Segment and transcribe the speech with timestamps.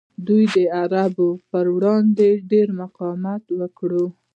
[0.27, 0.57] دوی د
[1.01, 3.91] عربو پر وړاندې ډیر مقاومت وکړ